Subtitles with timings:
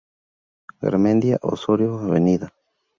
[0.79, 2.49] Garmendia, Osorio, Av.